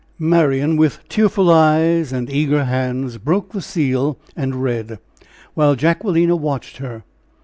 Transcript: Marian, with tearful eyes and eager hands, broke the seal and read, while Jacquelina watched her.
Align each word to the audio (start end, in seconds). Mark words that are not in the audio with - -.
Marian, 0.17 0.77
with 0.77 1.07
tearful 1.09 1.51
eyes 1.51 2.11
and 2.11 2.27
eager 2.27 2.63
hands, 2.65 3.19
broke 3.19 3.51
the 3.51 3.61
seal 3.61 4.17
and 4.35 4.63
read, 4.63 4.97
while 5.53 5.75
Jacquelina 5.75 6.35
watched 6.35 6.77
her. 6.77 7.03